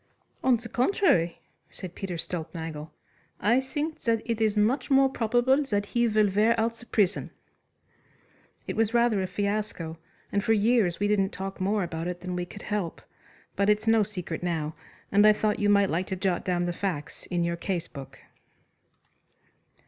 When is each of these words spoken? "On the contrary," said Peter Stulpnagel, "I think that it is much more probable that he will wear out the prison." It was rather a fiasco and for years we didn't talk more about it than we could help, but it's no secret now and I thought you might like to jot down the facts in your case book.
"On 0.43 0.57
the 0.57 0.67
contrary," 0.67 1.37
said 1.69 1.93
Peter 1.93 2.15
Stulpnagel, 2.17 2.89
"I 3.39 3.61
think 3.61 3.99
that 3.99 4.23
it 4.25 4.41
is 4.41 4.57
much 4.57 4.89
more 4.89 5.09
probable 5.09 5.61
that 5.65 5.85
he 5.85 6.07
will 6.07 6.27
wear 6.31 6.59
out 6.59 6.73
the 6.73 6.87
prison." 6.87 7.29
It 8.65 8.75
was 8.75 8.95
rather 8.95 9.21
a 9.21 9.27
fiasco 9.27 9.99
and 10.31 10.43
for 10.43 10.53
years 10.53 10.99
we 10.99 11.07
didn't 11.07 11.29
talk 11.33 11.61
more 11.61 11.83
about 11.83 12.07
it 12.07 12.21
than 12.21 12.35
we 12.35 12.45
could 12.47 12.63
help, 12.63 12.99
but 13.55 13.69
it's 13.69 13.85
no 13.85 14.01
secret 14.01 14.41
now 14.41 14.73
and 15.11 15.27
I 15.27 15.33
thought 15.33 15.59
you 15.59 15.69
might 15.69 15.91
like 15.91 16.07
to 16.07 16.15
jot 16.15 16.43
down 16.43 16.65
the 16.65 16.73
facts 16.73 17.27
in 17.27 17.43
your 17.43 17.55
case 17.55 17.87
book. 17.87 18.17